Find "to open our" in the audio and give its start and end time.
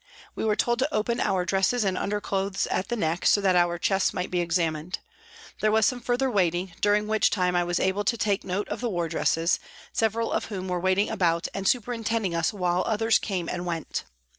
0.79-1.45